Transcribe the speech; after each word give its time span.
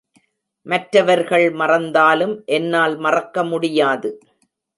மற்றவர்கள் 0.65 1.45
மறந்தாலும் 1.51 2.33
என்னால் 2.45 2.97
மறக்க 2.97 3.43
முடியாது. 3.43 4.11